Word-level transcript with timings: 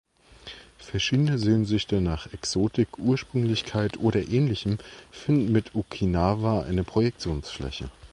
Verschiedene 0.79 1.37
Sehnsüchte 1.37 2.01
nach 2.01 2.33
Exotik, 2.33 2.97
Ursprünglichkeit 2.97 3.97
oder 3.97 4.27
ähnlichem 4.27 4.79
finden 5.11 5.51
mit 5.51 5.75
Okinawa 5.75 6.61
eine 6.63 6.83
Projektionsfläche. 6.83 7.91